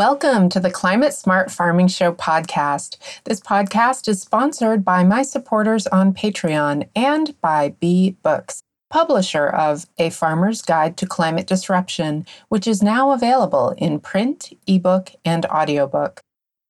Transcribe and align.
Welcome 0.00 0.48
to 0.48 0.60
the 0.60 0.70
Climate 0.70 1.12
Smart 1.12 1.50
Farming 1.50 1.88
Show 1.88 2.14
podcast. 2.14 2.96
This 3.24 3.38
podcast 3.38 4.08
is 4.08 4.22
sponsored 4.22 4.82
by 4.82 5.04
my 5.04 5.20
supporters 5.20 5.86
on 5.88 6.14
Patreon 6.14 6.88
and 6.96 7.38
by 7.42 7.74
BeeBooks, 7.82 8.60
publisher 8.88 9.46
of 9.48 9.84
A 9.98 10.08
Farmer's 10.08 10.62
Guide 10.62 10.96
to 10.96 11.06
Climate 11.06 11.46
Disruption, 11.46 12.24
which 12.48 12.66
is 12.66 12.82
now 12.82 13.10
available 13.10 13.74
in 13.76 14.00
print, 14.00 14.54
ebook, 14.66 15.10
and 15.22 15.44
audiobook. 15.44 16.22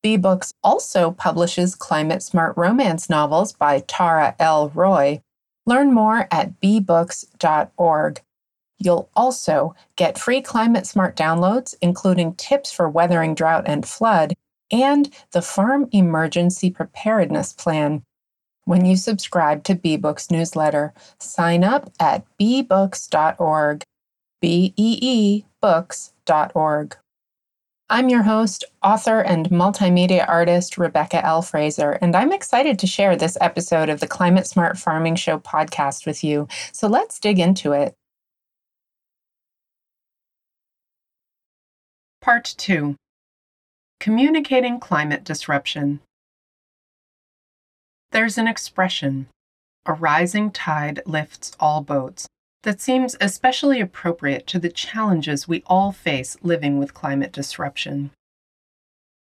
BeeBooks 0.04 0.52
also 0.64 1.12
publishes 1.12 1.76
climate 1.76 2.24
smart 2.24 2.56
romance 2.56 3.08
novels 3.08 3.52
by 3.52 3.78
Tara 3.86 4.34
L. 4.40 4.70
Roy. 4.70 5.22
Learn 5.66 5.94
more 5.94 6.26
at 6.32 6.60
beebooks.org. 6.60 8.22
You'll 8.82 9.10
also 9.14 9.74
get 9.96 10.18
free 10.18 10.40
climate 10.40 10.86
smart 10.86 11.14
downloads, 11.14 11.74
including 11.82 12.34
tips 12.34 12.72
for 12.72 12.88
weathering 12.88 13.34
drought 13.34 13.64
and 13.66 13.86
flood, 13.86 14.34
and 14.70 15.10
the 15.32 15.42
Farm 15.42 15.88
Emergency 15.92 16.70
Preparedness 16.70 17.52
Plan. 17.52 18.02
When 18.64 18.86
you 18.86 18.96
subscribe 18.96 19.64
to 19.64 19.74
BeeBooks 19.74 20.30
newsletter, 20.30 20.94
sign 21.18 21.62
up 21.62 21.92
at 22.00 22.24
beebooks.org, 22.40 23.82
B 24.40 24.72
E 24.76 24.98
E 25.02 25.44
books.org. 25.60 26.96
I'm 27.92 28.08
your 28.08 28.22
host, 28.22 28.64
author, 28.84 29.20
and 29.20 29.50
multimedia 29.50 30.26
artist, 30.28 30.78
Rebecca 30.78 31.26
L. 31.26 31.42
Fraser, 31.42 31.98
and 32.00 32.14
I'm 32.14 32.32
excited 32.32 32.78
to 32.78 32.86
share 32.86 33.16
this 33.16 33.36
episode 33.40 33.88
of 33.88 33.98
the 33.98 34.06
Climate 34.06 34.46
Smart 34.46 34.78
Farming 34.78 35.16
Show 35.16 35.40
podcast 35.40 36.06
with 36.06 36.22
you. 36.22 36.46
So 36.72 36.86
let's 36.86 37.18
dig 37.18 37.40
into 37.40 37.72
it. 37.72 37.96
Part 42.20 42.54
2 42.58 42.96
Communicating 43.98 44.78
Climate 44.78 45.24
Disruption. 45.24 46.00
There's 48.12 48.36
an 48.36 48.46
expression, 48.46 49.28
a 49.86 49.94
rising 49.94 50.50
tide 50.50 51.00
lifts 51.06 51.52
all 51.58 51.80
boats, 51.80 52.28
that 52.62 52.78
seems 52.78 53.16
especially 53.22 53.80
appropriate 53.80 54.46
to 54.48 54.58
the 54.58 54.68
challenges 54.68 55.48
we 55.48 55.62
all 55.64 55.92
face 55.92 56.36
living 56.42 56.78
with 56.78 56.92
climate 56.92 57.32
disruption. 57.32 58.10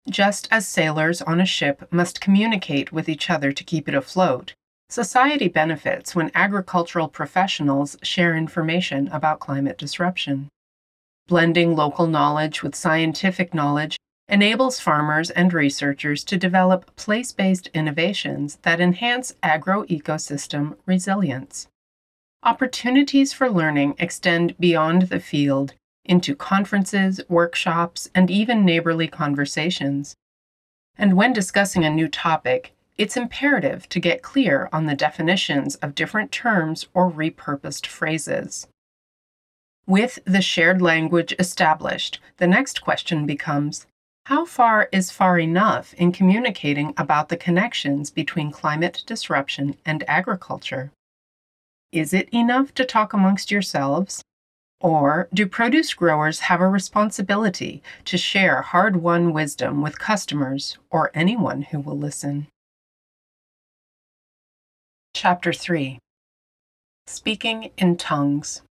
Just 0.10 0.48
as 0.50 0.66
sailors 0.66 1.22
on 1.22 1.42
a 1.42 1.46
ship 1.46 1.92
must 1.92 2.22
communicate 2.22 2.94
with 2.94 3.10
each 3.10 3.30
other 3.30 3.52
to 3.52 3.66
keep 3.66 3.90
it 3.90 3.96
afloat, 3.96 4.54
society 4.88 5.50
benefits 5.50 6.16
when 6.16 6.32
agricultural 6.34 7.10
professionals 7.10 7.98
share 8.02 8.34
information 8.34 9.10
about 9.10 9.42
climate 9.42 9.78
disruption. 9.78 10.48
Blending 11.28 11.76
local 11.76 12.08
knowledge 12.08 12.64
with 12.64 12.74
scientific 12.74 13.54
knowledge 13.54 13.98
enables 14.30 14.80
farmers 14.80 15.30
and 15.30 15.52
researchers 15.52 16.24
to 16.24 16.38
develop 16.38 16.96
place 16.96 17.34
based 17.34 17.68
innovations 17.74 18.58
that 18.62 18.80
enhance 18.80 19.34
agroecosystem 19.44 20.78
resilience. 20.86 21.68
Opportunities 22.44 23.34
for 23.34 23.50
learning 23.50 23.96
extend 24.00 24.58
beyond 24.58 25.04
the 25.04 25.20
field 25.20 25.74
into 26.06 26.34
conferences, 26.34 27.20
workshops, 27.28 28.10
and 28.16 28.32
even 28.32 28.64
neighborly 28.64 29.10
conversations. 29.10 30.16
And 30.98 31.18
when 31.18 31.34
discussing 31.34 31.84
a 31.84 31.90
new 31.90 32.08
topic, 32.08 32.74
it's 32.98 33.18
imperative 33.18 33.90
to 33.90 34.00
get 34.00 34.22
clear 34.22 34.70
on 34.72 34.86
the 34.86 34.96
definitions 34.96 35.76
of 35.76 35.94
different 35.94 36.32
terms 36.32 36.88
or 36.94 37.12
repurposed 37.12 37.86
phrases. 37.86 38.68
With 39.88 40.20
the 40.26 40.42
shared 40.42 40.82
language 40.82 41.34
established, 41.40 42.20
the 42.38 42.48
next 42.48 42.82
question 42.82 43.26
becomes 43.26 43.88
How 44.26 44.44
far 44.44 44.90
is 44.92 45.12
far 45.12 45.40
enough 45.40 45.94
in 45.94 46.12
communicating 46.12 46.94
about 46.98 47.30
the 47.30 47.38
connections 47.38 48.12
between 48.12 48.52
climate 48.52 49.04
disruption 49.08 49.78
and 49.86 50.04
agriculture? 50.06 50.92
Is 51.94 52.14
it 52.14 52.28
enough 52.34 52.74
to 52.74 52.84
talk 52.84 53.14
amongst 53.14 53.50
yourselves? 53.50 54.22
Or 54.82 55.30
do 55.34 55.48
produce 55.48 55.94
growers 55.94 56.42
have 56.42 56.60
a 56.60 56.68
responsibility 56.68 57.82
to 58.04 58.18
share 58.18 58.62
hard 58.62 58.98
won 58.98 59.32
wisdom 59.32 59.82
with 59.82 60.00
customers 60.00 60.78
or 60.92 61.12
anyone 61.14 61.62
who 61.62 61.80
will 61.80 61.98
listen? 61.98 62.48
Chapter 65.14 65.54
3 65.54 65.98
Speaking 67.08 67.72
in 67.78 67.96
Tongues 67.96 68.64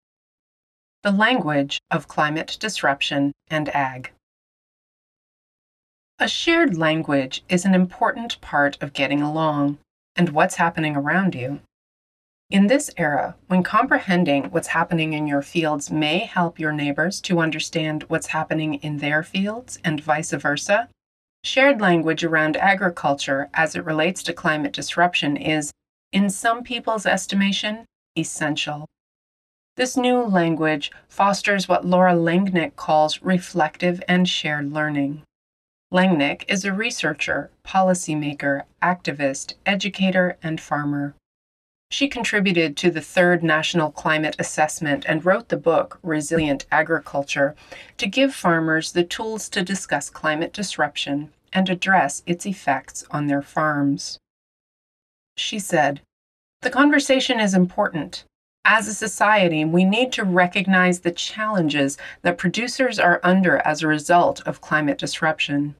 the 1.05 1.11
language 1.11 1.79
of 1.91 2.07
climate 2.07 2.57
disruption 2.59 3.31
and 3.47 3.69
ag. 3.75 4.11
A 6.17 6.27
shared 6.27 6.75
language 6.75 7.43
is 7.47 7.63
an 7.63 7.75
important 7.75 8.41
part 8.41 8.81
of 8.81 8.91
getting 8.91 9.21
along 9.21 9.77
and 10.15 10.29
what's 10.29 10.55
happening 10.55 10.95
around 10.95 11.35
you. 11.35 11.59
In 12.49 12.65
this 12.65 12.89
era, 12.97 13.35
when 13.45 13.61
comprehending 13.61 14.45
what's 14.45 14.69
happening 14.69 15.13
in 15.13 15.27
your 15.27 15.44
fields 15.44 15.91
may 15.91 16.17
help 16.17 16.57
your 16.57 16.71
neighbors 16.71 17.21
to 17.21 17.39
understand 17.39 18.05
what's 18.07 18.27
happening 18.33 18.73
in 18.73 18.97
their 18.97 19.21
fields 19.21 19.77
and 19.83 20.01
vice 20.01 20.31
versa, 20.31 20.89
shared 21.44 21.79
language 21.79 22.23
around 22.23 22.57
agriculture 22.57 23.47
as 23.53 23.75
it 23.75 23.85
relates 23.85 24.23
to 24.23 24.33
climate 24.33 24.73
disruption 24.73 25.38
is, 25.38 25.71
in 26.11 26.31
some 26.31 26.63
people's 26.63 27.05
estimation, 27.05 27.85
essential. 28.17 28.88
This 29.75 29.97
new 29.97 30.22
language 30.22 30.90
fosters 31.09 31.68
what 31.68 31.86
Laura 31.86 32.13
Lengnick 32.13 32.78
calls 32.78 33.22
reflective 33.22 34.02
and 34.08 34.28
shared 34.28 34.72
learning. 34.72 35.24
Lengnick 35.94 36.46
is 36.47 36.63
a 36.63 36.72
researcher, 36.72 37.52
policymaker, 37.66 38.63
activist, 38.81 39.56
educator, 39.66 40.38
and 40.41 40.62
farmer. 40.62 41.13
She 41.91 42.08
contributed 42.08 42.78
to 42.78 42.90
the 42.90 43.02
third 43.02 43.44
National 43.44 43.91
Climate 43.91 44.38
Assessment 44.40 45.06
and 45.08 45.25
wrote 45.25 45.50
the 45.50 45.58
book 45.58 46.00
Resilient 46.02 46.66
Agriculture 46.72 47.53
to 47.97 48.07
give 48.07 48.34
farmers 48.34 48.94
the 48.94 49.03
tools 49.03 49.50
to 49.50 49.62
discuss 49.62 50.09
climate 50.09 50.53
disruption 50.53 51.34
and 51.52 51.69
address 51.69 52.24
its 52.25 52.46
effects 52.46 53.06
on 53.12 53.28
their 53.28 53.42
farms. 53.42 54.19
She 55.36 55.59
said, 55.59 56.02
The 56.62 56.69
conversation 56.69 57.42
is 57.42 57.53
important. 57.53 58.24
As 58.67 58.87
a 58.87 58.95
society, 58.95 59.63
we 59.63 59.85
need 59.85 60.11
to 60.13 60.23
recognize 60.23 61.01
the 61.01 61.11
challenges 61.11 61.99
that 62.23 62.39
producers 62.39 62.97
are 62.97 63.19
under 63.21 63.59
as 63.59 63.83
a 63.83 63.87
result 63.87 64.41
of 64.47 64.59
climate 64.59 64.97
disruption. 64.97 65.75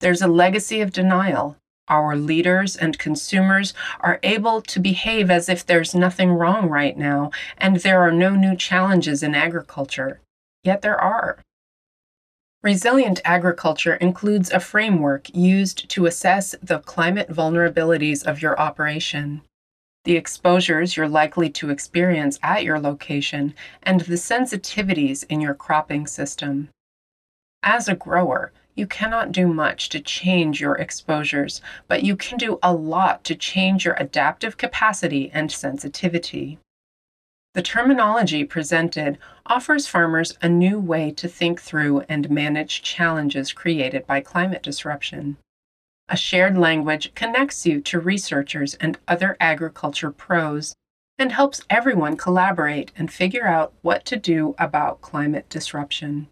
There's 0.00 0.20
a 0.20 0.26
legacy 0.26 0.80
of 0.80 0.92
denial. 0.92 1.56
Our 1.86 2.16
leaders 2.16 2.74
and 2.76 2.98
consumers 2.98 3.72
are 4.00 4.18
able 4.24 4.62
to 4.62 4.80
behave 4.80 5.30
as 5.30 5.48
if 5.48 5.64
there's 5.64 5.94
nothing 5.94 6.32
wrong 6.32 6.68
right 6.68 6.98
now 6.98 7.30
and 7.56 7.76
there 7.76 8.00
are 8.00 8.10
no 8.10 8.30
new 8.30 8.56
challenges 8.56 9.22
in 9.22 9.36
agriculture. 9.36 10.20
Yet 10.64 10.82
there 10.82 11.00
are. 11.00 11.38
Resilient 12.64 13.20
agriculture 13.24 13.94
includes 13.94 14.50
a 14.50 14.58
framework 14.58 15.32
used 15.32 15.88
to 15.90 16.06
assess 16.06 16.56
the 16.60 16.80
climate 16.80 17.28
vulnerabilities 17.28 18.24
of 18.24 18.42
your 18.42 18.58
operation 18.58 19.42
the 20.04 20.16
exposures 20.16 20.96
you're 20.96 21.08
likely 21.08 21.50
to 21.50 21.70
experience 21.70 22.38
at 22.42 22.62
your 22.62 22.78
location, 22.78 23.54
and 23.82 24.02
the 24.02 24.14
sensitivities 24.14 25.24
in 25.28 25.40
your 25.40 25.54
cropping 25.54 26.06
system. 26.06 26.68
As 27.62 27.88
a 27.88 27.94
grower, 27.94 28.52
you 28.74 28.86
cannot 28.86 29.32
do 29.32 29.46
much 29.46 29.88
to 29.90 30.00
change 30.00 30.60
your 30.60 30.74
exposures, 30.74 31.62
but 31.88 32.02
you 32.02 32.16
can 32.16 32.36
do 32.36 32.58
a 32.62 32.74
lot 32.74 33.24
to 33.24 33.34
change 33.34 33.84
your 33.84 33.94
adaptive 33.94 34.56
capacity 34.56 35.30
and 35.32 35.50
sensitivity. 35.50 36.58
The 37.54 37.62
terminology 37.62 38.42
presented 38.44 39.16
offers 39.46 39.86
farmers 39.86 40.36
a 40.42 40.48
new 40.48 40.80
way 40.80 41.12
to 41.12 41.28
think 41.28 41.60
through 41.60 42.00
and 42.08 42.28
manage 42.28 42.82
challenges 42.82 43.52
created 43.52 44.06
by 44.08 44.20
climate 44.20 44.62
disruption. 44.62 45.36
A 46.08 46.16
shared 46.16 46.58
language 46.58 47.14
connects 47.14 47.64
you 47.64 47.80
to 47.80 47.98
researchers 47.98 48.74
and 48.74 48.98
other 49.08 49.36
agriculture 49.40 50.10
pros 50.10 50.74
and 51.18 51.32
helps 51.32 51.62
everyone 51.70 52.16
collaborate 52.16 52.92
and 52.96 53.10
figure 53.10 53.46
out 53.46 53.72
what 53.82 54.04
to 54.04 54.16
do 54.16 54.54
about 54.58 55.00
climate 55.00 55.48
disruption. 55.48 56.28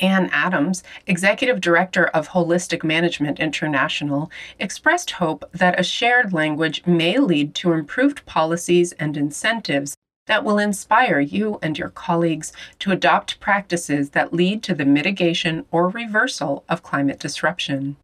Anne 0.00 0.30
Adams, 0.32 0.82
Executive 1.06 1.60
Director 1.60 2.06
of 2.06 2.30
Holistic 2.30 2.82
Management 2.82 3.38
International, 3.38 4.30
expressed 4.58 5.12
hope 5.12 5.44
that 5.52 5.78
a 5.78 5.84
shared 5.84 6.32
language 6.32 6.82
may 6.86 7.18
lead 7.18 7.54
to 7.56 7.72
improved 7.72 8.24
policies 8.26 8.92
and 8.92 9.16
incentives 9.16 9.94
that 10.26 10.42
will 10.42 10.58
inspire 10.58 11.20
you 11.20 11.58
and 11.62 11.78
your 11.78 11.90
colleagues 11.90 12.52
to 12.78 12.92
adopt 12.92 13.40
practices 13.40 14.10
that 14.10 14.32
lead 14.32 14.62
to 14.62 14.74
the 14.74 14.84
mitigation 14.84 15.66
or 15.70 15.88
reversal 15.88 16.64
of 16.68 16.82
climate 16.82 17.18
disruption. 17.18 17.96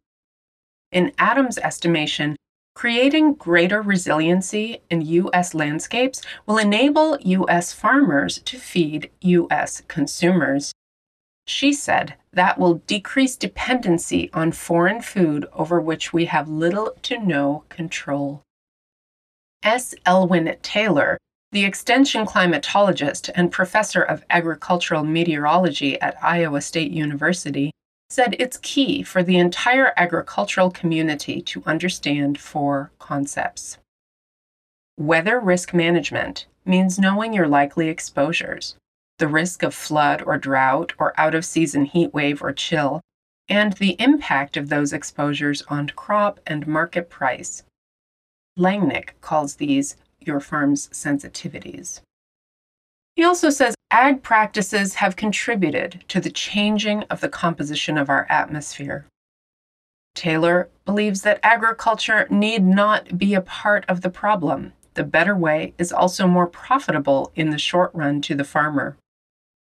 In 0.91 1.11
Adams' 1.17 1.57
estimation, 1.57 2.35
creating 2.73 3.33
greater 3.33 3.81
resiliency 3.81 4.81
in 4.89 5.01
U.S. 5.01 5.53
landscapes 5.53 6.21
will 6.45 6.57
enable 6.57 7.17
U.S. 7.19 7.73
farmers 7.73 8.39
to 8.45 8.57
feed 8.57 9.09
U.S. 9.21 9.81
consumers. 9.87 10.71
She 11.45 11.73
said 11.73 12.15
that 12.33 12.59
will 12.59 12.75
decrease 12.85 13.35
dependency 13.35 14.29
on 14.33 14.51
foreign 14.51 15.01
food 15.01 15.47
over 15.53 15.81
which 15.81 16.13
we 16.13 16.25
have 16.25 16.47
little 16.47 16.93
to 17.03 17.17
no 17.17 17.63
control. 17.69 18.43
S. 19.63 19.95
Elwynn 20.05 20.61
Taylor, 20.61 21.17
the 21.51 21.65
extension 21.65 22.25
climatologist 22.25 23.31
and 23.33 23.51
professor 23.51 24.01
of 24.01 24.23
agricultural 24.29 25.03
meteorology 25.03 25.99
at 25.99 26.21
Iowa 26.23 26.61
State 26.61 26.91
University, 26.91 27.71
said 28.09 28.35
it's 28.39 28.57
key 28.57 29.03
for 29.03 29.21
the 29.21 29.37
entire 29.37 29.93
agricultural 29.97 30.71
community 30.71 31.41
to 31.41 31.63
understand 31.65 32.39
four 32.39 32.91
concepts. 32.99 33.77
Weather 34.97 35.39
risk 35.39 35.73
management 35.73 36.45
means 36.65 36.97
knowing 36.97 37.33
your 37.33 37.47
likely 37.47 37.89
exposures, 37.89 38.75
the 39.19 39.27
risk 39.27 39.63
of 39.63 39.73
flood 39.73 40.21
or 40.21 40.37
drought 40.37 40.93
or 40.97 41.13
out 41.19 41.35
of 41.35 41.45
season 41.45 41.85
heat 41.85 42.13
wave 42.13 42.41
or 42.41 42.53
chill, 42.53 43.01
and 43.49 43.73
the 43.73 43.95
impact 43.99 44.57
of 44.57 44.69
those 44.69 44.93
exposures 44.93 45.61
on 45.69 45.87
crop 45.89 46.39
and 46.45 46.67
market 46.67 47.09
price. 47.09 47.63
Lengnick 48.57 49.09
calls 49.21 49.55
these 49.55 49.95
your 50.19 50.39
farm's 50.39 50.89
sensitivities. 50.89 52.01
He 53.15 53.23
also 53.23 53.49
says 53.49 53.75
ag 53.91 54.21
practices 54.21 54.95
have 54.95 55.15
contributed 55.15 56.03
to 56.07 56.19
the 56.19 56.31
changing 56.31 57.03
of 57.03 57.21
the 57.21 57.29
composition 57.29 57.97
of 57.97 58.09
our 58.09 58.25
atmosphere. 58.29 59.05
Taylor 60.15 60.69
believes 60.85 61.21
that 61.21 61.39
agriculture 61.43 62.27
need 62.29 62.63
not 62.63 63.17
be 63.17 63.33
a 63.33 63.41
part 63.41 63.85
of 63.87 64.01
the 64.01 64.09
problem. 64.09 64.73
The 64.95 65.03
better 65.03 65.35
way 65.35 65.73
is 65.77 65.93
also 65.93 66.27
more 66.27 66.47
profitable 66.47 67.31
in 67.35 67.51
the 67.51 67.59
short 67.59 67.91
run 67.93 68.21
to 68.23 68.35
the 68.35 68.43
farmer. 68.43 68.97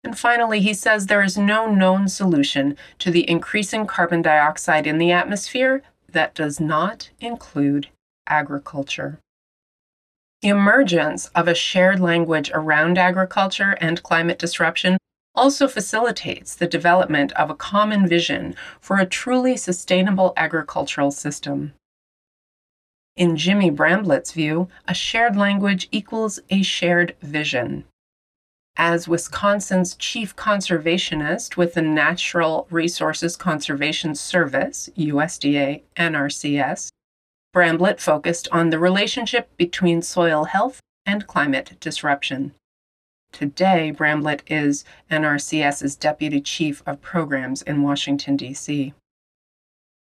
And 0.03 0.19
finally, 0.19 0.61
he 0.61 0.73
says 0.73 1.07
there 1.07 1.23
is 1.23 1.37
no 1.37 1.71
known 1.71 2.09
solution 2.09 2.77
to 3.01 3.11
the 3.11 3.29
increasing 3.29 3.87
carbon 3.87 4.23
dioxide 4.23 4.87
in 4.87 4.97
the 4.97 5.13
atmosphere 5.13 5.83
that 6.09 6.35
does 6.35 6.59
not 6.59 7.11
include 7.21 7.89
agriculture. 8.27 9.19
The 10.43 10.49
emergence 10.49 11.27
of 11.35 11.49
a 11.49 11.55
shared 11.55 12.01
language 12.01 12.51
around 12.55 12.97
agriculture 12.97 13.77
and 13.81 14.03
climate 14.03 14.39
disruption 14.39 14.97
also 15.35 15.69
facilitates 15.69 16.55
the 16.55 16.67
development 16.67 17.33
of 17.33 17.51
a 17.51 17.55
common 17.55 18.09
vision 18.09 18.55
for 18.81 18.97
a 18.97 19.07
truly 19.07 19.57
sustainable 19.57 20.33
agricultural 20.39 21.11
system. 21.11 21.75
In 23.17 23.37
Jimmy 23.37 23.71
Bramblett's 23.71 24.33
view, 24.33 24.69
a 24.89 24.95
shared 24.95 25.37
language 25.37 25.89
equals 25.93 26.41
a 26.49 26.63
shared 26.63 27.17
vision. 27.21 27.85
As 28.77 29.07
Wisconsin's 29.07 29.95
chief 29.95 30.35
conservationist 30.37 31.59
with 31.59 31.75
the 31.75 31.83
Natural 31.83 32.67
Resources 32.71 33.37
Conservation 33.37 34.15
Service, 34.15 34.89
USDA 34.97 35.83
NRCS, 35.99 36.89
Bramblett 37.53 38.01
focused 38.01 38.47
on 38.53 38.71
the 38.71 38.79
relationship 38.79 39.49
between 39.57 40.03
soil 40.03 40.45
health 40.45 40.81
and 41.05 41.27
climate 41.27 41.77
disruption. 41.81 42.55
Today, 43.33 43.93
Bramblett 43.97 44.43
is 44.47 44.85
NRCS's 45.11 45.97
Deputy 45.97 46.41
Chief 46.41 46.83
of 46.87 47.01
Programs 47.01 47.63
in 47.63 47.83
Washington, 47.83 48.37
D.C. 48.37 48.95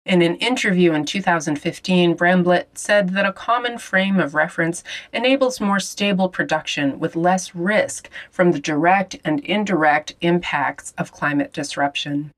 In 0.05 0.21
an 0.21 0.35
interview 0.37 0.93
in 0.93 1.05
2015, 1.05 2.15
Bramblett 2.15 2.77
said 2.77 3.09
that 3.09 3.25
a 3.25 3.33
common 3.33 3.77
frame 3.77 4.19
of 4.19 4.33
reference 4.33 4.83
enables 5.13 5.61
more 5.61 5.79
stable 5.79 6.29
production 6.29 6.99
with 6.99 7.15
less 7.15 7.53
risk 7.53 8.09
from 8.31 8.51
the 8.51 8.59
direct 8.59 9.17
and 9.23 9.39
indirect 9.41 10.15
impacts 10.21 10.93
of 10.97 11.11
climate 11.11 11.53
disruption. 11.53 12.31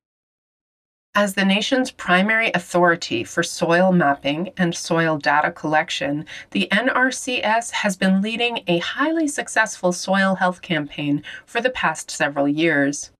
As 1.13 1.33
the 1.33 1.43
nation's 1.43 1.91
primary 1.91 2.51
authority 2.53 3.25
for 3.25 3.43
soil 3.43 3.91
mapping 3.91 4.53
and 4.55 4.73
soil 4.73 5.17
data 5.17 5.51
collection, 5.51 6.25
the 6.51 6.69
NRCS 6.71 7.71
has 7.71 7.97
been 7.97 8.21
leading 8.21 8.63
a 8.65 8.77
highly 8.77 9.27
successful 9.27 9.91
soil 9.91 10.35
health 10.35 10.61
campaign 10.61 11.21
for 11.45 11.59
the 11.59 11.69
past 11.69 12.09
several 12.09 12.47
years. 12.47 13.11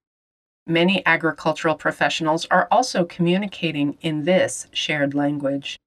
Many 0.66 1.06
agricultural 1.06 1.76
professionals 1.76 2.46
are 2.50 2.70
also 2.72 3.04
communicating 3.04 3.98
in 4.00 4.24
this 4.24 4.68
shared 4.72 5.14
language. 5.14 5.78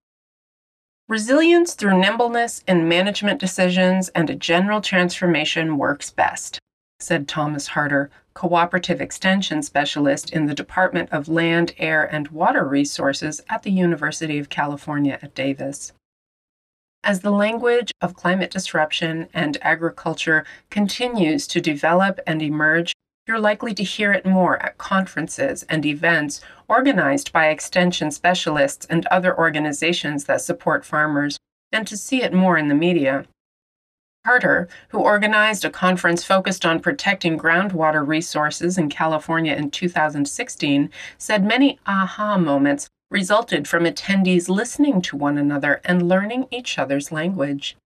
Resilience 1.09 1.73
through 1.73 1.99
nimbleness 1.99 2.63
in 2.69 2.87
management 2.87 3.41
decisions 3.41 4.11
and 4.11 4.29
a 4.29 4.35
general 4.35 4.83
transformation 4.83 5.79
works 5.79 6.11
best, 6.11 6.59
said 6.99 7.29
Thomas 7.29 7.69
Harter, 7.69 8.11
Cooperative 8.35 9.01
Extension 9.01 9.63
Specialist 9.63 10.33
in 10.33 10.47
the 10.47 10.55
Department 10.55 11.11
of 11.13 11.29
Land, 11.29 11.75
Air, 11.79 12.05
and 12.05 12.29
Water 12.29 12.65
Resources 12.65 13.41
at 13.49 13.63
the 13.63 13.71
University 13.71 14.39
of 14.39 14.49
California 14.49 15.19
at 15.23 15.35
Davis. 15.35 15.93
As 17.05 17.21
the 17.21 17.31
language 17.31 17.93
of 18.01 18.15
climate 18.15 18.51
disruption 18.51 19.29
and 19.35 19.59
agriculture 19.61 20.45
continues 20.71 21.47
to 21.49 21.61
develop 21.61 22.19
and 22.27 22.41
emerge, 22.41 22.95
you're 23.27 23.39
likely 23.39 23.75
to 23.75 23.85
hear 23.85 24.13
it 24.13 24.27
more 24.27 24.63
at 24.63 24.79
conferences 24.79 25.63
and 25.65 25.85
events 25.87 26.41
organized 26.69 27.33
by 27.33 27.49
extension 27.49 28.11
specialists 28.11 28.87
and 28.87 29.07
other 29.07 29.37
organizations 29.37 30.25
that 30.25 30.41
support 30.41 30.85
farmers, 30.85 31.39
and 31.73 31.87
to 31.87 31.97
see 31.97 32.23
it 32.23 32.33
more 32.33 32.59
in 32.59 32.69
the 32.69 32.75
media. 32.75 33.27
Harter, 34.25 34.69
who 34.89 35.01
organized 35.01 35.65
a 35.65 35.71
conference 35.71 36.25
focused 36.25 36.65
on 36.65 36.81
protecting 36.81 37.39
groundwater 37.39 38.07
resources 38.07 38.79
in 38.79 38.89
California 38.89 39.55
in 39.55 39.71
2016, 39.71 40.91
said 41.19 41.45
many 41.45 41.79
aha 41.87 42.39
moments 42.39 42.89
resulted 43.11 43.69
from 43.69 43.85
attendees 43.85 44.49
listening 44.49 45.03
to 45.03 45.17
one 45.17 45.37
another 45.37 45.81
and 45.85 46.09
learning 46.09 46.47
each 46.51 46.79
other's 46.79 47.13
language. 47.13 47.77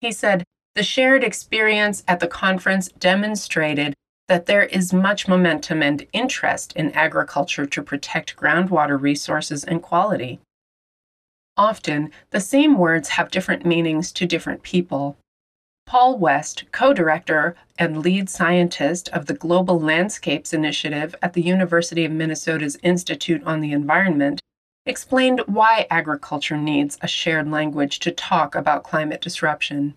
He 0.00 0.12
said, 0.12 0.44
The 0.74 0.82
shared 0.82 1.22
experience 1.22 2.02
at 2.08 2.20
the 2.20 2.26
conference 2.26 2.88
demonstrated 2.88 3.94
that 4.28 4.46
there 4.46 4.64
is 4.64 4.94
much 4.94 5.28
momentum 5.28 5.82
and 5.82 6.06
interest 6.14 6.72
in 6.74 6.90
agriculture 6.92 7.66
to 7.66 7.82
protect 7.82 8.36
groundwater 8.36 8.98
resources 8.98 9.62
and 9.62 9.82
quality. 9.82 10.40
Often, 11.56 12.10
the 12.30 12.40
same 12.40 12.78
words 12.78 13.10
have 13.10 13.30
different 13.30 13.66
meanings 13.66 14.10
to 14.12 14.26
different 14.26 14.62
people. 14.62 15.18
Paul 15.86 16.18
West, 16.18 16.64
co 16.72 16.92
director 16.92 17.54
and 17.78 18.02
lead 18.02 18.30
scientist 18.30 19.08
of 19.10 19.26
the 19.26 19.34
Global 19.34 19.78
Landscapes 19.78 20.52
Initiative 20.52 21.14
at 21.20 21.34
the 21.34 21.42
University 21.42 22.04
of 22.04 22.12
Minnesota's 22.12 22.78
Institute 22.82 23.42
on 23.44 23.60
the 23.60 23.72
Environment, 23.72 24.40
explained 24.86 25.42
why 25.46 25.86
agriculture 25.90 26.56
needs 26.56 26.98
a 27.02 27.08
shared 27.08 27.50
language 27.50 27.98
to 28.00 28.10
talk 28.10 28.54
about 28.54 28.84
climate 28.84 29.20
disruption. 29.20 29.94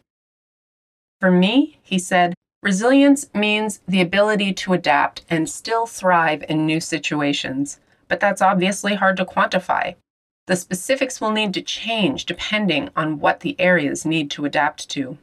For 1.22 1.32
me, 1.32 1.80
he 1.82 1.98
said, 1.98 2.34
resilience 2.62 3.34
means 3.34 3.80
the 3.88 4.02
ability 4.02 4.54
to 4.54 4.74
adapt 4.74 5.24
and 5.30 5.50
still 5.50 5.88
thrive 5.88 6.44
in 6.50 6.66
new 6.66 6.80
situations, 6.80 7.80
but 8.08 8.20
that's 8.20 8.42
obviously 8.42 8.96
hard 8.96 9.18
to 9.18 9.26
quantify. 9.26 9.96
The 10.48 10.56
specifics 10.56 11.20
will 11.20 11.32
need 11.32 11.54
to 11.56 11.62
change 11.62 12.26
depending 12.26 12.90
on 12.96 13.20
what 13.20 13.40
the 13.40 13.60
areas 13.60 14.06
need 14.06 14.30
to 14.32 14.46
adapt 14.46 14.90
to. 14.90 15.18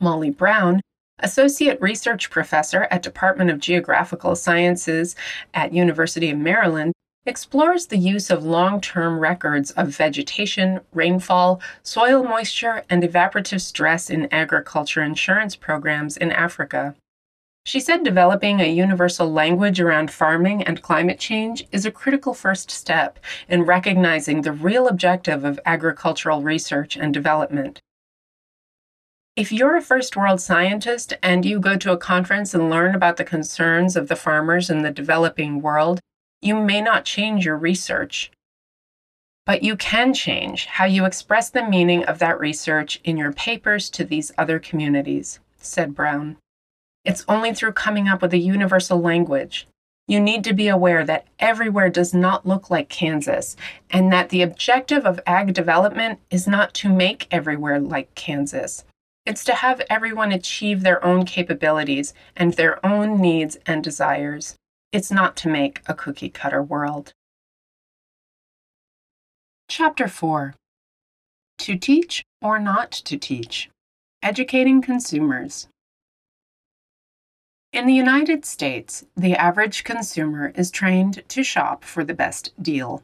Molly 0.00 0.30
Brown, 0.30 0.80
Associate 1.20 1.80
Research 1.80 2.28
Professor 2.28 2.86
at 2.90 3.02
Department 3.02 3.50
of 3.50 3.58
Geographical 3.58 4.36
Sciences 4.36 5.16
at 5.54 5.72
University 5.72 6.30
of 6.30 6.38
Maryland, 6.38 6.92
explores 7.24 7.86
the 7.86 7.98
use 7.98 8.30
of 8.30 8.44
long-term 8.44 9.18
records 9.18 9.70
of 9.72 9.88
vegetation, 9.88 10.80
rainfall, 10.92 11.60
soil 11.82 12.22
moisture, 12.22 12.84
and 12.88 13.02
evaporative 13.02 13.60
stress 13.60 14.10
in 14.10 14.32
agriculture 14.32 15.02
insurance 15.02 15.56
programs 15.56 16.16
in 16.16 16.30
Africa. 16.30 16.94
She 17.64 17.80
said 17.80 18.04
developing 18.04 18.60
a 18.60 18.72
universal 18.72 19.32
language 19.32 19.80
around 19.80 20.12
farming 20.12 20.62
and 20.62 20.82
climate 20.82 21.18
change 21.18 21.66
is 21.72 21.84
a 21.84 21.90
critical 21.90 22.32
first 22.32 22.70
step 22.70 23.18
in 23.48 23.62
recognizing 23.62 24.42
the 24.42 24.52
real 24.52 24.86
objective 24.86 25.42
of 25.42 25.58
agricultural 25.66 26.42
research 26.42 26.96
and 26.96 27.12
development. 27.12 27.80
If 29.36 29.52
you're 29.52 29.76
a 29.76 29.82
first 29.82 30.16
world 30.16 30.40
scientist 30.40 31.12
and 31.22 31.44
you 31.44 31.60
go 31.60 31.76
to 31.76 31.92
a 31.92 31.98
conference 31.98 32.54
and 32.54 32.70
learn 32.70 32.94
about 32.94 33.18
the 33.18 33.24
concerns 33.24 33.94
of 33.94 34.08
the 34.08 34.16
farmers 34.16 34.70
in 34.70 34.80
the 34.80 34.90
developing 34.90 35.60
world, 35.60 36.00
you 36.40 36.58
may 36.58 36.80
not 36.80 37.04
change 37.04 37.44
your 37.44 37.58
research. 37.58 38.30
But 39.44 39.62
you 39.62 39.76
can 39.76 40.14
change 40.14 40.64
how 40.64 40.86
you 40.86 41.04
express 41.04 41.50
the 41.50 41.68
meaning 41.68 42.02
of 42.04 42.18
that 42.18 42.40
research 42.40 42.98
in 43.04 43.18
your 43.18 43.30
papers 43.30 43.90
to 43.90 44.04
these 44.04 44.32
other 44.38 44.58
communities, 44.58 45.38
said 45.58 45.94
Brown. 45.94 46.38
It's 47.04 47.24
only 47.28 47.52
through 47.52 47.72
coming 47.72 48.08
up 48.08 48.22
with 48.22 48.32
a 48.32 48.38
universal 48.38 48.98
language. 49.02 49.68
You 50.08 50.18
need 50.18 50.44
to 50.44 50.54
be 50.54 50.68
aware 50.68 51.04
that 51.04 51.26
everywhere 51.38 51.90
does 51.90 52.14
not 52.14 52.46
look 52.46 52.70
like 52.70 52.88
Kansas, 52.88 53.54
and 53.90 54.10
that 54.14 54.30
the 54.30 54.40
objective 54.40 55.04
of 55.04 55.20
ag 55.26 55.52
development 55.52 56.20
is 56.30 56.48
not 56.48 56.72
to 56.74 56.88
make 56.88 57.28
everywhere 57.30 57.78
like 57.78 58.14
Kansas. 58.14 58.84
It's 59.26 59.42
to 59.44 59.54
have 59.56 59.82
everyone 59.90 60.30
achieve 60.30 60.82
their 60.82 61.04
own 61.04 61.24
capabilities 61.24 62.14
and 62.36 62.54
their 62.54 62.84
own 62.86 63.20
needs 63.20 63.58
and 63.66 63.82
desires. 63.82 64.54
It's 64.92 65.10
not 65.10 65.36
to 65.38 65.48
make 65.48 65.82
a 65.86 65.94
cookie 65.94 66.28
cutter 66.30 66.62
world. 66.62 67.12
Chapter 69.68 70.06
4 70.06 70.54
To 71.58 71.76
Teach 71.76 72.24
or 72.40 72.60
Not 72.60 72.92
to 72.92 73.18
Teach 73.18 73.68
Educating 74.22 74.80
Consumers. 74.80 75.66
In 77.72 77.86
the 77.86 77.94
United 77.94 78.44
States, 78.44 79.04
the 79.16 79.34
average 79.34 79.82
consumer 79.82 80.52
is 80.54 80.70
trained 80.70 81.24
to 81.28 81.42
shop 81.42 81.82
for 81.82 82.04
the 82.04 82.14
best 82.14 82.52
deal. 82.62 83.02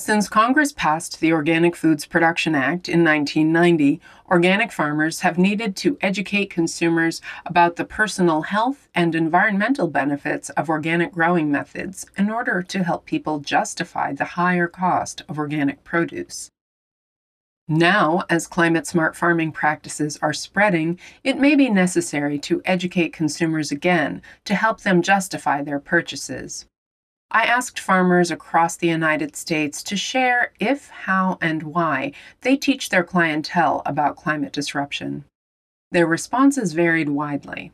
Since 0.00 0.30
Congress 0.30 0.72
passed 0.72 1.20
the 1.20 1.34
Organic 1.34 1.76
Foods 1.76 2.06
Production 2.06 2.54
Act 2.54 2.88
in 2.88 3.04
1990, 3.04 4.00
organic 4.30 4.72
farmers 4.72 5.20
have 5.20 5.36
needed 5.36 5.76
to 5.76 5.98
educate 6.00 6.48
consumers 6.48 7.20
about 7.44 7.76
the 7.76 7.84
personal 7.84 8.40
health 8.40 8.88
and 8.94 9.14
environmental 9.14 9.88
benefits 9.88 10.48
of 10.50 10.70
organic 10.70 11.12
growing 11.12 11.50
methods 11.52 12.06
in 12.16 12.30
order 12.30 12.62
to 12.62 12.82
help 12.82 13.04
people 13.04 13.40
justify 13.40 14.14
the 14.14 14.24
higher 14.40 14.66
cost 14.66 15.22
of 15.28 15.38
organic 15.38 15.84
produce. 15.84 16.48
Now, 17.68 18.24
as 18.30 18.46
climate 18.46 18.86
smart 18.86 19.14
farming 19.14 19.52
practices 19.52 20.18
are 20.22 20.32
spreading, 20.32 20.98
it 21.22 21.38
may 21.38 21.54
be 21.54 21.68
necessary 21.68 22.38
to 22.38 22.62
educate 22.64 23.12
consumers 23.12 23.70
again 23.70 24.22
to 24.46 24.54
help 24.54 24.80
them 24.80 25.02
justify 25.02 25.62
their 25.62 25.78
purchases. 25.78 26.64
I 27.32 27.44
asked 27.44 27.78
farmers 27.78 28.30
across 28.30 28.76
the 28.76 28.88
United 28.88 29.36
States 29.36 29.82
to 29.84 29.96
share 29.96 30.52
if, 30.58 30.88
how, 30.90 31.38
and 31.40 31.62
why 31.62 32.12
they 32.40 32.56
teach 32.56 32.88
their 32.88 33.04
clientele 33.04 33.82
about 33.86 34.16
climate 34.16 34.52
disruption. 34.52 35.24
Their 35.92 36.06
responses 36.06 36.72
varied 36.72 37.08
widely. 37.08 37.72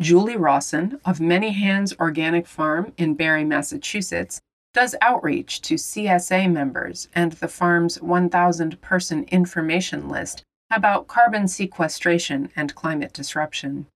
Julie 0.00 0.36
Rawson 0.36 1.00
of 1.04 1.20
Many 1.20 1.52
Hands 1.52 1.92
Organic 1.98 2.46
Farm 2.46 2.92
in 2.96 3.14
Barre, 3.14 3.44
Massachusetts, 3.44 4.40
does 4.72 4.94
outreach 5.00 5.62
to 5.62 5.74
CSA 5.74 6.52
members 6.52 7.08
and 7.14 7.32
the 7.32 7.48
farm's 7.48 8.00
1,000 8.02 8.80
person 8.82 9.24
information 9.24 10.08
list 10.08 10.42
about 10.70 11.06
carbon 11.06 11.48
sequestration 11.48 12.50
and 12.56 12.74
climate 12.74 13.12
disruption. 13.12 13.86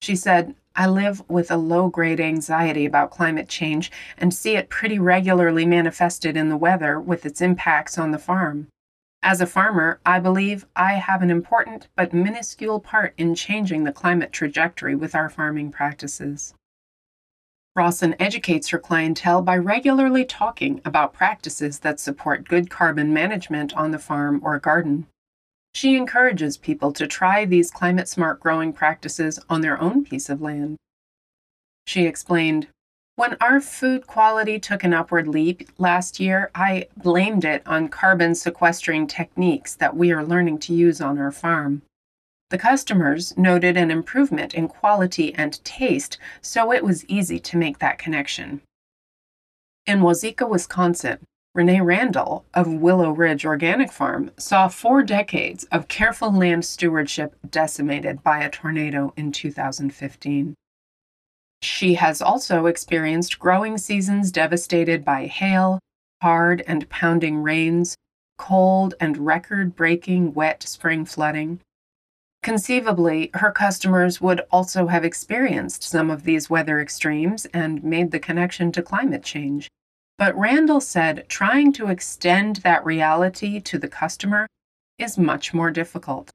She 0.00 0.14
said, 0.14 0.54
I 0.74 0.86
live 0.86 1.22
with 1.28 1.50
a 1.50 1.56
low 1.56 1.88
grade 1.88 2.20
anxiety 2.20 2.86
about 2.86 3.10
climate 3.10 3.48
change 3.48 3.92
and 4.16 4.32
see 4.32 4.56
it 4.56 4.70
pretty 4.70 4.98
regularly 4.98 5.66
manifested 5.66 6.36
in 6.36 6.48
the 6.48 6.56
weather 6.56 6.98
with 6.98 7.26
its 7.26 7.40
impacts 7.40 7.98
on 7.98 8.10
the 8.10 8.18
farm. 8.18 8.68
As 9.22 9.40
a 9.40 9.46
farmer, 9.46 10.00
I 10.04 10.18
believe 10.18 10.66
I 10.74 10.94
have 10.94 11.22
an 11.22 11.30
important 11.30 11.88
but 11.94 12.12
minuscule 12.12 12.80
part 12.80 13.14
in 13.16 13.34
changing 13.34 13.84
the 13.84 13.92
climate 13.92 14.32
trajectory 14.32 14.96
with 14.96 15.14
our 15.14 15.28
farming 15.28 15.70
practices. 15.70 16.54
Rawson 17.76 18.16
educates 18.20 18.68
her 18.68 18.78
clientele 18.78 19.40
by 19.40 19.56
regularly 19.56 20.24
talking 20.24 20.80
about 20.84 21.14
practices 21.14 21.78
that 21.80 22.00
support 22.00 22.48
good 22.48 22.68
carbon 22.68 23.14
management 23.14 23.74
on 23.74 23.92
the 23.92 23.98
farm 23.98 24.40
or 24.42 24.58
garden. 24.58 25.06
She 25.74 25.96
encourages 25.96 26.56
people 26.56 26.92
to 26.92 27.06
try 27.06 27.44
these 27.44 27.70
climate 27.70 28.08
smart 28.08 28.40
growing 28.40 28.72
practices 28.72 29.38
on 29.48 29.62
their 29.62 29.80
own 29.80 30.04
piece 30.04 30.28
of 30.28 30.42
land. 30.42 30.76
She 31.86 32.06
explained, 32.06 32.68
When 33.16 33.36
our 33.40 33.60
food 33.60 34.06
quality 34.06 34.58
took 34.58 34.84
an 34.84 34.92
upward 34.92 35.26
leap 35.26 35.68
last 35.78 36.20
year, 36.20 36.50
I 36.54 36.88
blamed 36.96 37.44
it 37.44 37.66
on 37.66 37.88
carbon 37.88 38.34
sequestering 38.34 39.06
techniques 39.06 39.74
that 39.76 39.96
we 39.96 40.12
are 40.12 40.24
learning 40.24 40.58
to 40.60 40.74
use 40.74 41.00
on 41.00 41.18
our 41.18 41.32
farm. 41.32 41.82
The 42.50 42.58
customers 42.58 43.34
noted 43.38 43.78
an 43.78 43.90
improvement 43.90 44.52
in 44.52 44.68
quality 44.68 45.34
and 45.34 45.64
taste, 45.64 46.18
so 46.42 46.70
it 46.70 46.84
was 46.84 47.06
easy 47.06 47.40
to 47.40 47.56
make 47.56 47.78
that 47.78 47.98
connection. 47.98 48.60
In 49.86 50.00
Wauzeka, 50.00 50.46
Wisconsin, 50.46 51.18
Renee 51.54 51.82
Randall 51.82 52.46
of 52.54 52.72
Willow 52.72 53.10
Ridge 53.10 53.44
Organic 53.44 53.92
Farm 53.92 54.30
saw 54.38 54.68
four 54.68 55.02
decades 55.02 55.64
of 55.64 55.86
careful 55.86 56.32
land 56.32 56.64
stewardship 56.64 57.36
decimated 57.50 58.22
by 58.22 58.42
a 58.42 58.48
tornado 58.48 59.12
in 59.18 59.32
2015. 59.32 60.54
She 61.60 61.94
has 61.94 62.22
also 62.22 62.64
experienced 62.64 63.38
growing 63.38 63.76
seasons 63.76 64.32
devastated 64.32 65.04
by 65.04 65.26
hail, 65.26 65.78
hard 66.22 66.64
and 66.66 66.88
pounding 66.88 67.42
rains, 67.42 67.96
cold 68.38 68.94
and 68.98 69.18
record 69.18 69.76
breaking 69.76 70.32
wet 70.32 70.62
spring 70.62 71.04
flooding. 71.04 71.60
Conceivably, 72.42 73.30
her 73.34 73.52
customers 73.52 74.22
would 74.22 74.40
also 74.50 74.86
have 74.86 75.04
experienced 75.04 75.82
some 75.82 76.10
of 76.10 76.24
these 76.24 76.48
weather 76.48 76.80
extremes 76.80 77.44
and 77.52 77.84
made 77.84 78.10
the 78.10 78.18
connection 78.18 78.72
to 78.72 78.80
climate 78.80 79.22
change. 79.22 79.68
But 80.18 80.36
Randall 80.38 80.80
said 80.80 81.28
trying 81.28 81.72
to 81.74 81.88
extend 81.88 82.56
that 82.56 82.84
reality 82.84 83.60
to 83.60 83.78
the 83.78 83.88
customer 83.88 84.46
is 84.98 85.18
much 85.18 85.52
more 85.52 85.70
difficult. 85.70 86.30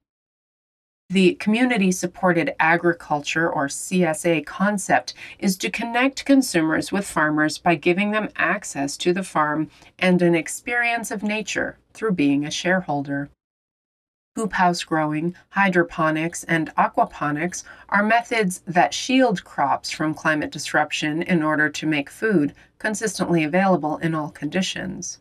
The 1.10 1.36
community 1.36 1.93
supported 1.93 2.53
agriculture 2.60 3.50
or 3.50 3.67
CSA 3.67 4.46
concept 4.46 5.13
is 5.39 5.55
to 5.57 5.72
connect 5.72 6.25
consumers 6.25 6.91
with 6.91 7.07
farmers 7.07 7.57
by 7.57 7.75
giving 7.75 8.12
them 8.12 8.29
access 8.36 8.98
to 8.98 9.13
the 9.13 9.24
farm 9.24 9.69
and 9.98 10.22
an 10.22 10.36
experience 10.36 11.10
of 11.10 11.24
nature 11.24 11.77
through 11.93 12.12
being 12.12 12.46
a 12.46 12.51
shareholder. 12.51 13.29
Hoop 14.38 14.53
house 14.53 14.84
growing, 14.84 15.34
hydroponics, 15.50 16.44
and 16.44 16.70
aquaponics 16.75 17.63
are 17.89 18.03
methods 18.03 18.62
that 18.67 18.94
shield 18.94 19.44
crops 19.44 19.89
from 19.89 20.13
climate 20.13 20.51
disruption 20.51 21.24
in 21.24 21.41
order 21.41 21.70
to 21.70 21.88
make 21.88 22.08
food 22.08 22.53
consistently 22.77 23.44
available 23.44 23.98
in 23.98 24.13
all 24.13 24.29
conditions. 24.29 25.17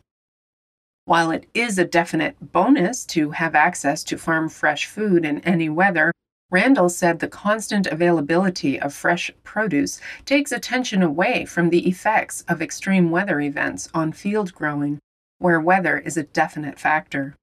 While 1.06 1.30
it 1.30 1.46
is 1.54 1.78
a 1.78 1.86
definite 1.86 2.36
bonus 2.52 3.06
to 3.06 3.30
have 3.30 3.54
access 3.54 4.04
to 4.04 4.18
farm 4.18 4.50
fresh 4.50 4.84
food 4.84 5.24
in 5.24 5.40
any 5.44 5.70
weather, 5.70 6.12
Randall 6.50 6.90
said 6.90 7.18
the 7.18 7.26
constant 7.26 7.86
availability 7.86 8.78
of 8.78 8.92
fresh 8.92 9.30
produce 9.44 9.98
takes 10.26 10.52
attention 10.52 11.02
away 11.02 11.46
from 11.46 11.70
the 11.70 11.88
effects 11.88 12.42
of 12.48 12.60
extreme 12.60 13.10
weather 13.10 13.40
events 13.40 13.88
on 13.94 14.12
field 14.12 14.52
growing, 14.52 14.98
where 15.38 15.58
weather 15.58 15.96
is 15.96 16.18
a 16.18 16.22
definite 16.22 16.78
factor. 16.78 17.34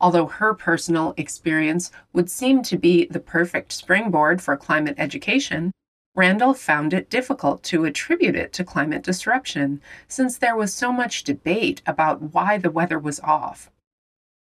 Although 0.00 0.26
her 0.26 0.54
personal 0.54 1.14
experience 1.16 1.90
would 2.12 2.30
seem 2.30 2.62
to 2.62 2.76
be 2.76 3.06
the 3.06 3.20
perfect 3.20 3.72
springboard 3.72 4.40
for 4.40 4.56
climate 4.56 4.94
education, 4.98 5.72
Randall 6.14 6.54
found 6.54 6.92
it 6.92 7.10
difficult 7.10 7.62
to 7.64 7.84
attribute 7.84 8.34
it 8.34 8.52
to 8.54 8.64
climate 8.64 9.02
disruption 9.02 9.80
since 10.08 10.36
there 10.36 10.56
was 10.56 10.74
so 10.74 10.92
much 10.92 11.22
debate 11.22 11.80
about 11.86 12.34
why 12.34 12.58
the 12.58 12.70
weather 12.70 12.98
was 12.98 13.20
off. 13.20 13.70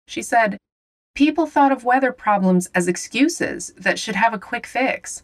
She 0.07 0.21
said, 0.21 0.57
People 1.15 1.45
thought 1.45 1.71
of 1.71 1.83
weather 1.83 2.11
problems 2.11 2.69
as 2.73 2.87
excuses 2.87 3.73
that 3.77 3.99
should 3.99 4.15
have 4.15 4.33
a 4.33 4.39
quick 4.39 4.65
fix. 4.65 5.23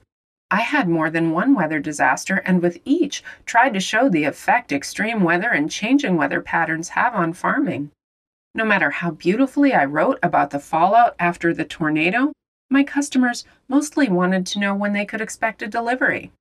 I 0.50 0.62
had 0.62 0.88
more 0.88 1.10
than 1.10 1.32
one 1.32 1.54
weather 1.54 1.80
disaster, 1.80 2.38
and 2.46 2.62
with 2.62 2.80
each, 2.86 3.24
tried 3.46 3.74
to 3.74 3.82
show 3.82 4.08
the 4.08 4.24
effect 4.24 4.72
extreme 4.72 5.24
weather 5.24 5.50
and 5.50 5.70
changing 5.70 6.16
weather 6.16 6.42
patterns 6.42 6.90
have 6.90 7.14
on 7.14 7.34
farming. 7.34 7.92
No 8.58 8.66
matter 8.66 8.90
how 8.90 9.12
beautifully 9.12 9.76
I 9.76 9.86
wrote 9.86 10.18
about 10.24 10.50
the 10.50 10.60
fallout 10.60 11.16
after 11.20 11.54
the 11.54 11.64
tornado, 11.64 12.34
my 12.72 12.84
customers 12.84 13.46
mostly 13.68 14.10
wanted 14.10 14.48
to 14.48 14.60
know 14.60 14.74
when 14.74 14.94
they 14.94 15.06
could 15.06 15.22
expect 15.22 15.62
a 15.62 15.68
delivery. 15.68 16.32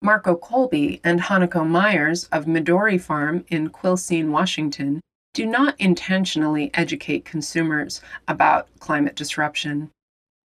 Marco 0.00 0.36
Colby 0.36 1.00
and 1.02 1.22
Hanako 1.22 1.66
Myers 1.66 2.28
of 2.30 2.44
Midori 2.44 3.00
Farm 3.00 3.44
in 3.48 3.68
Quilcene, 3.70 4.30
Washington, 4.30 5.00
do 5.34 5.44
not 5.44 5.74
intentionally 5.80 6.70
educate 6.72 7.24
consumers 7.24 8.00
about 8.28 8.68
climate 8.78 9.16
disruption. 9.16 9.90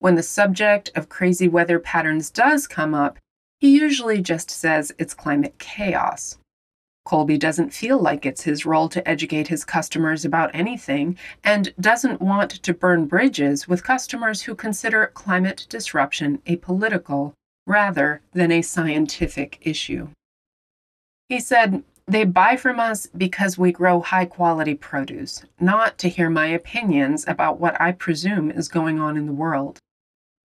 When 0.01 0.15
the 0.15 0.23
subject 0.23 0.91
of 0.95 1.09
crazy 1.09 1.49
weather 1.49 1.79
patterns 1.79 2.29
does 2.29 2.67
come 2.67 2.95
up, 2.95 3.19
he 3.61 3.75
usually 3.75 4.21
just 4.21 4.51
says 4.51 4.93
it's 4.99 5.15
climate 5.15 5.59
chaos. 5.59 6.37
Colby 7.05 7.37
doesn't 7.37 7.75
feel 7.75 7.99
like 7.99 8.25
it's 8.25 8.45
his 8.45 8.65
role 8.65 8.89
to 8.89 9.07
educate 9.07 9.49
his 9.49 9.65
customers 9.65 10.25
about 10.25 10.55
anything 10.55 11.19
and 11.43 11.75
doesn't 11.79 12.23
want 12.23 12.51
to 12.51 12.73
burn 12.73 13.05
bridges 13.05 13.69
with 13.69 13.85
customers 13.85 14.43
who 14.43 14.55
consider 14.55 15.07
climate 15.09 15.67
disruption 15.69 16.41
a 16.47 16.57
political 16.57 17.35
rather 17.67 18.23
than 18.33 18.51
a 18.51 18.63
scientific 18.63 19.59
issue. 19.61 20.09
He 21.29 21.41
said, 21.41 21.85
They 22.07 22.25
buy 22.25 22.57
from 22.57 22.81
us 22.81 23.07
because 23.17 23.59
we 23.59 23.71
grow 23.71 24.01
high 24.01 24.27
quality 24.27 24.75
produce, 24.75 25.45
not 25.61 25.99
to 25.99 26.09
hear 26.09 26.31
my 26.31 26.47
opinions 26.47 27.25
about 27.27 27.61
what 27.61 27.79
I 27.81 27.93
presume 27.93 28.51
is 28.51 28.69
going 28.69 28.99
on 28.99 29.17
in 29.19 29.27
the 29.27 29.33
world. 29.33 29.79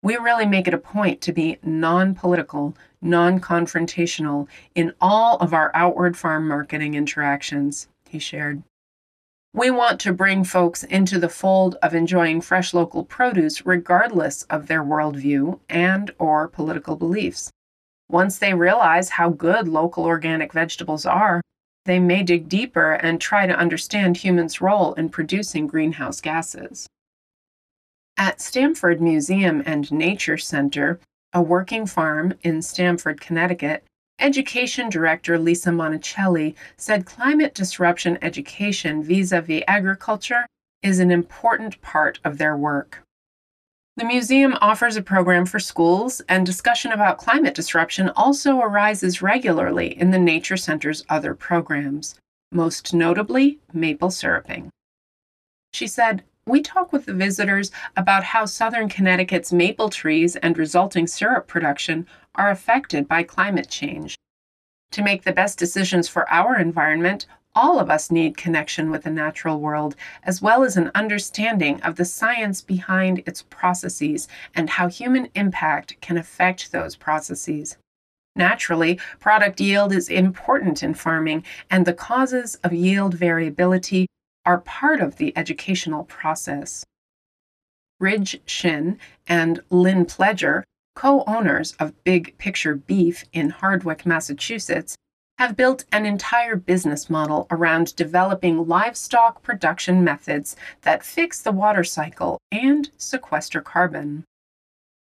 We 0.03 0.17
really 0.17 0.45
make 0.45 0.67
it 0.67 0.73
a 0.73 0.77
point 0.77 1.21
to 1.21 1.31
be 1.31 1.59
non 1.63 2.13
political, 2.13 2.75
non 3.01 3.39
confrontational 3.39 4.49
in 4.75 4.93
all 4.99 5.37
of 5.37 5.53
our 5.53 5.71
outward 5.73 6.17
farm 6.17 6.45
marketing 6.45 6.93
interactions, 6.93 7.87
he 8.09 8.19
shared. 8.19 8.63
We 9.53 9.71
want 9.71 10.01
to 10.01 10.11
bring 10.11 10.43
folks 10.43 10.83
into 10.83 11.19
the 11.19 11.29
fold 11.29 11.77
of 11.81 11.95
enjoying 11.95 12.41
fresh 12.41 12.73
local 12.73 13.05
produce 13.05 13.65
regardless 13.65 14.43
of 14.43 14.67
their 14.67 14.83
worldview 14.83 15.59
and 15.69 16.11
or 16.19 16.49
political 16.49 16.97
beliefs. 16.97 17.49
Once 18.09 18.39
they 18.39 18.53
realize 18.53 19.09
how 19.09 19.29
good 19.29 19.69
local 19.69 20.03
organic 20.03 20.51
vegetables 20.51 21.05
are, 21.05 21.41
they 21.85 21.99
may 21.99 22.23
dig 22.23 22.49
deeper 22.49 22.93
and 22.93 23.21
try 23.21 23.47
to 23.47 23.57
understand 23.57 24.17
humans' 24.17 24.59
role 24.59 24.93
in 24.95 25.07
producing 25.07 25.65
greenhouse 25.65 26.19
gases. 26.19 26.87
At 28.17 28.41
Stamford 28.41 29.01
Museum 29.01 29.63
and 29.65 29.91
Nature 29.91 30.37
Center, 30.37 30.99
a 31.33 31.41
working 31.41 31.85
farm 31.85 32.35
in 32.43 32.61
Stamford, 32.61 33.19
Connecticut, 33.19 33.83
Education 34.19 34.89
Director 34.89 35.39
Lisa 35.39 35.71
Monticelli 35.71 36.55
said 36.77 37.05
climate 37.05 37.55
disruption 37.55 38.19
education 38.21 39.03
vis 39.03 39.31
a 39.31 39.41
vis 39.41 39.63
agriculture 39.67 40.45
is 40.83 40.99
an 40.99 41.09
important 41.09 41.81
part 41.81 42.19
of 42.23 42.37
their 42.37 42.55
work. 42.55 43.01
The 43.97 44.05
museum 44.05 44.55
offers 44.61 44.95
a 44.95 45.01
program 45.01 45.45
for 45.45 45.59
schools, 45.59 46.21
and 46.29 46.45
discussion 46.45 46.91
about 46.91 47.17
climate 47.17 47.53
disruption 47.53 48.09
also 48.15 48.59
arises 48.59 49.21
regularly 49.21 49.99
in 49.99 50.11
the 50.11 50.19
Nature 50.19 50.57
Center's 50.57 51.03
other 51.09 51.33
programs, 51.35 52.15
most 52.51 52.93
notably 52.93 53.59
maple 53.71 54.09
syruping. 54.09 54.69
She 55.73 55.87
said, 55.87 56.23
We 56.45 56.61
talk 56.61 56.91
with 56.91 57.05
the 57.05 57.13
visitors 57.13 57.71
about 57.95 58.25
how 58.25 58.45
southern 58.45 58.89
Connecticut's 58.89 59.53
maple 59.53 59.89
trees 59.89 60.35
and 60.35 60.57
resulting 60.57 61.07
syrup 61.07 61.47
production 61.47 62.05
are 62.35 62.49
affected 62.49 63.07
by 63.07 63.23
climate 63.23 63.69
change. 63.69 64.17
To 64.91 65.01
make 65.01 65.23
the 65.23 65.31
best 65.31 65.57
decisions 65.57 66.09
for 66.09 66.29
our 66.29 66.59
environment, 66.59 67.27
all 67.55 67.79
of 67.79 67.89
us 67.89 68.11
need 68.11 68.35
connection 68.35 68.91
with 68.91 69.03
the 69.03 69.09
natural 69.09 69.61
world, 69.61 69.95
as 70.23 70.41
well 70.41 70.63
as 70.63 70.75
an 70.75 70.91
understanding 70.93 71.81
of 71.81 71.95
the 71.95 72.03
science 72.03 72.61
behind 72.61 73.23
its 73.25 73.43
processes 73.43 74.27
and 74.53 74.69
how 74.69 74.87
human 74.89 75.29
impact 75.35 75.95
can 76.01 76.17
affect 76.17 76.71
those 76.71 76.97
processes. 76.97 77.77
Naturally, 78.35 78.99
product 79.19 79.61
yield 79.61 79.93
is 79.93 80.09
important 80.09 80.83
in 80.83 80.93
farming, 80.93 81.45
and 81.69 81.85
the 81.85 81.93
causes 81.93 82.55
of 82.63 82.73
yield 82.73 83.13
variability 83.13 84.07
are 84.45 84.59
part 84.59 85.01
of 85.01 85.17
the 85.17 85.35
educational 85.37 86.03
process. 86.03 86.85
Ridge 87.99 88.41
Shinn 88.45 88.99
and 89.27 89.61
Lynn 89.69 90.05
Pledger, 90.05 90.63
co 90.95 91.23
owners 91.25 91.73
of 91.79 92.03
Big 92.03 92.37
Picture 92.37 92.75
Beef 92.75 93.23
in 93.31 93.49
Hardwick, 93.49 94.05
Massachusetts, 94.05 94.97
have 95.37 95.55
built 95.55 95.85
an 95.91 96.05
entire 96.05 96.55
business 96.55 97.09
model 97.09 97.47
around 97.49 97.95
developing 97.95 98.67
livestock 98.67 99.41
production 99.41 100.03
methods 100.03 100.55
that 100.81 101.03
fix 101.03 101.41
the 101.41 101.51
water 101.51 101.83
cycle 101.83 102.37
and 102.51 102.91
sequester 102.97 103.61
carbon. 103.61 104.23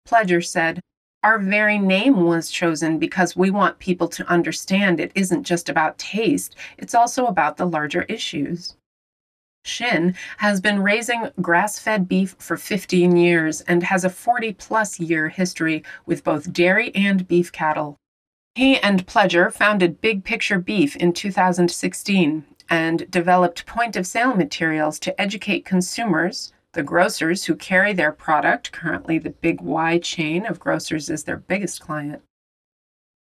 Pledger 0.07 0.43
said, 0.45 0.79
Our 1.23 1.37
very 1.37 1.77
name 1.77 2.23
was 2.23 2.49
chosen 2.49 2.97
because 2.97 3.35
we 3.35 3.51
want 3.51 3.79
people 3.79 4.07
to 4.09 4.27
understand 4.27 4.99
it 4.99 5.11
isn't 5.15 5.43
just 5.43 5.69
about 5.69 5.97
taste, 5.97 6.55
it's 6.77 6.95
also 6.95 7.25
about 7.25 7.57
the 7.57 7.67
larger 7.67 8.03
issues. 8.03 8.75
Shinn 9.63 10.15
has 10.37 10.59
been 10.61 10.81
raising 10.81 11.29
grass 11.41 11.79
fed 11.79 12.07
beef 12.07 12.35
for 12.39 12.57
15 12.57 13.15
years 13.15 13.61
and 13.61 13.83
has 13.83 14.03
a 14.03 14.09
40 14.09 14.53
plus 14.53 14.99
year 14.99 15.29
history 15.29 15.83
with 16.05 16.23
both 16.23 16.51
dairy 16.51 16.93
and 16.95 17.27
beef 17.27 17.51
cattle. 17.51 17.97
He 18.55 18.77
and 18.79 19.07
Pledger 19.07 19.51
founded 19.51 20.01
Big 20.01 20.23
Picture 20.23 20.59
Beef 20.59 20.95
in 20.95 21.13
2016 21.13 22.43
and 22.69 23.09
developed 23.09 23.65
point 23.65 23.95
of 23.95 24.07
sale 24.07 24.35
materials 24.35 24.99
to 24.99 25.21
educate 25.21 25.65
consumers, 25.65 26.51
the 26.73 26.83
grocers 26.83 27.45
who 27.45 27.55
carry 27.55 27.93
their 27.93 28.11
product. 28.11 28.71
Currently, 28.71 29.19
the 29.19 29.29
Big 29.29 29.61
Y 29.61 29.99
chain 29.99 30.45
of 30.45 30.59
grocers 30.59 31.09
is 31.09 31.23
their 31.23 31.37
biggest 31.37 31.81
client. 31.81 32.21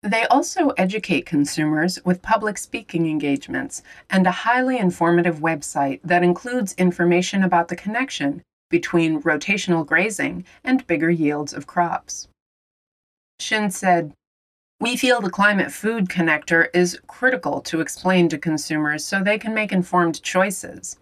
They 0.05 0.27
also 0.27 0.69
educate 0.77 1.25
consumers 1.25 1.99
with 2.05 2.21
public 2.21 2.59
speaking 2.59 3.09
engagements 3.09 3.83
and 4.11 4.27
a 4.27 4.43
highly 4.45 4.77
informative 4.77 5.39
website 5.39 6.01
that 6.05 6.23
includes 6.23 6.75
information 6.75 7.43
about 7.43 7.69
the 7.69 7.77
connection 7.77 8.43
between 8.69 9.23
rotational 9.23 9.87
grazing 9.87 10.45
and 10.63 10.87
bigger 10.87 11.09
yields 11.09 11.55
of 11.55 11.67
crops. 11.67 12.29
Shinn 13.41 13.71
said, 13.71 14.13
we 14.79 14.95
feel 14.95 15.23
the 15.23 15.31
climate 15.31 15.73
food 15.73 16.11
connector 16.11 16.67
is 16.75 17.01
critical 17.07 17.63
to 17.63 17.81
explain 17.81 18.29
to 18.29 18.37
consumers 18.37 19.07
so 19.07 19.23
they 19.23 19.39
can 19.39 19.55
make 19.55 19.73
informed 19.73 20.23
choices. 20.23 20.99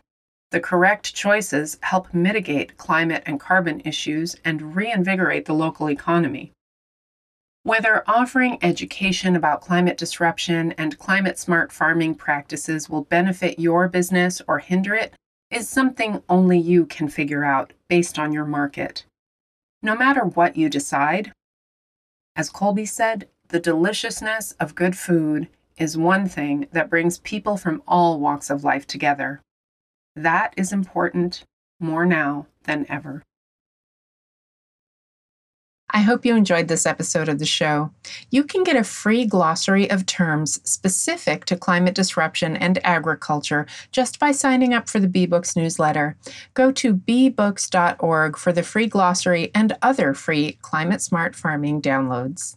The 0.52 0.60
correct 0.60 1.12
choices 1.12 1.76
help 1.80 2.14
mitigate 2.14 2.76
climate 2.76 3.24
and 3.26 3.40
carbon 3.40 3.82
issues 3.84 4.36
and 4.44 4.76
reinvigorate 4.76 5.46
the 5.46 5.54
local 5.54 5.90
economy. 5.90 6.52
Whether 7.64 8.02
offering 8.08 8.58
education 8.60 9.36
about 9.36 9.60
climate 9.60 9.96
disruption 9.96 10.72
and 10.72 10.98
climate 10.98 11.38
smart 11.38 11.70
farming 11.70 12.16
practices 12.16 12.90
will 12.90 13.04
benefit 13.04 13.58
your 13.60 13.88
business 13.88 14.42
or 14.48 14.58
hinder 14.58 14.94
it 14.94 15.14
is 15.48 15.68
something 15.68 16.22
only 16.28 16.58
you 16.58 16.86
can 16.86 17.08
figure 17.08 17.44
out 17.44 17.72
based 17.88 18.18
on 18.18 18.32
your 18.32 18.46
market. 18.46 19.04
No 19.80 19.94
matter 19.94 20.22
what 20.24 20.56
you 20.56 20.68
decide, 20.68 21.32
as 22.34 22.50
Colby 22.50 22.86
said, 22.86 23.28
the 23.48 23.60
deliciousness 23.60 24.52
of 24.52 24.74
good 24.74 24.96
food 24.96 25.48
is 25.76 25.96
one 25.96 26.28
thing 26.28 26.66
that 26.72 26.90
brings 26.90 27.18
people 27.18 27.56
from 27.56 27.82
all 27.86 28.18
walks 28.18 28.50
of 28.50 28.64
life 28.64 28.86
together. 28.86 29.40
That 30.16 30.52
is 30.56 30.72
important 30.72 31.44
more 31.78 32.06
now 32.06 32.46
than 32.64 32.86
ever. 32.88 33.22
I 35.94 36.00
hope 36.00 36.24
you 36.24 36.34
enjoyed 36.34 36.68
this 36.68 36.86
episode 36.86 37.28
of 37.28 37.38
the 37.38 37.44
show. 37.44 37.90
You 38.30 38.44
can 38.44 38.64
get 38.64 38.76
a 38.76 38.84
free 38.84 39.26
glossary 39.26 39.90
of 39.90 40.06
terms 40.06 40.58
specific 40.68 41.44
to 41.46 41.56
climate 41.56 41.94
disruption 41.94 42.56
and 42.56 42.84
agriculture 42.84 43.66
just 43.90 44.18
by 44.18 44.32
signing 44.32 44.72
up 44.72 44.88
for 44.88 45.00
the 45.00 45.06
BeeBooks 45.06 45.54
newsletter. 45.54 46.16
Go 46.54 46.72
to 46.72 46.94
beebooks.org 46.94 48.38
for 48.38 48.52
the 48.52 48.62
free 48.62 48.86
glossary 48.86 49.50
and 49.54 49.76
other 49.82 50.14
free 50.14 50.58
climate 50.62 51.02
smart 51.02 51.36
farming 51.36 51.82
downloads. 51.82 52.56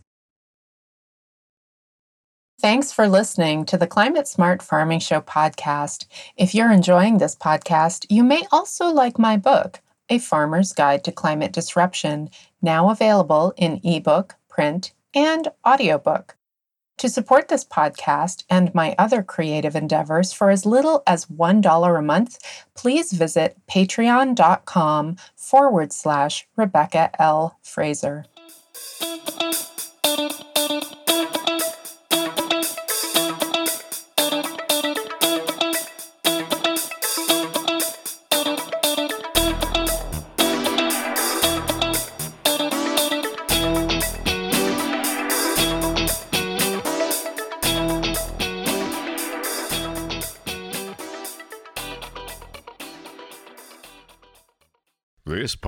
Thanks 2.61 2.91
for 2.91 3.09
listening 3.09 3.65
to 3.65 3.77
the 3.77 3.85
Climate 3.85 4.29
Smart 4.29 4.63
Farming 4.63 4.99
Show 4.99 5.19
podcast. 5.19 6.05
If 6.37 6.55
you're 6.55 6.71
enjoying 6.71 7.17
this 7.17 7.35
podcast, 7.35 8.05
you 8.09 8.23
may 8.23 8.43
also 8.49 8.87
like 8.87 9.19
my 9.19 9.35
book, 9.35 9.81
A 10.09 10.19
Farmer's 10.19 10.73
Guide 10.73 11.03
to 11.03 11.11
Climate 11.11 11.51
Disruption, 11.51 12.29
now 12.61 12.89
available 12.89 13.53
in 13.57 13.81
ebook, 13.83 14.35
print, 14.49 14.93
and 15.13 15.47
audiobook. 15.65 16.35
To 16.99 17.09
support 17.09 17.49
this 17.49 17.65
podcast 17.65 18.45
and 18.49 18.73
my 18.73 18.95
other 18.97 19.21
creative 19.21 19.75
endeavors 19.75 20.31
for 20.31 20.49
as 20.49 20.65
little 20.65 21.03
as 21.05 21.25
$1 21.25 21.99
a 21.99 22.01
month, 22.01 22.37
please 22.73 23.11
visit 23.11 23.57
patreon.com 23.69 25.17
forward 25.35 25.91
slash 25.91 26.47
Rebecca 26.55 27.11
L. 27.19 27.59
Fraser. 27.61 28.25